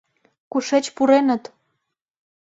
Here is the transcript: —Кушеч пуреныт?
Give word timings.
—Кушеч 0.51 0.85
пуреныт? 0.95 1.43